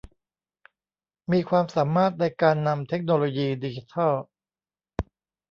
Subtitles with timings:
[1.31, 4.13] มีความสามารถในการนำเทคโนโลยีดิจิทัล